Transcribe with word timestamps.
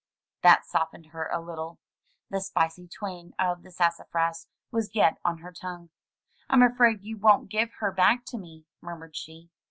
That 0.41 0.65
softened 0.65 1.05
her 1.13 1.27
a 1.27 1.39
little. 1.39 1.77
The 2.31 2.41
spicy 2.41 2.87
twang 2.87 3.33
of 3.37 3.61
the 3.61 3.69
sassa 3.69 4.07
fras 4.11 4.47
was 4.71 4.95
yet 4.95 5.19
on 5.23 5.37
her 5.41 5.51
tongue. 5.51 5.91
rm 6.49 6.63
afraid 6.71 7.03
you 7.03 7.17
won't 7.17 7.51
give 7.51 7.73
her 7.73 7.91
back 7.91 8.25
to 8.29 8.39
me," 8.39 8.65
murmured 8.81 9.15
she. 9.15 9.51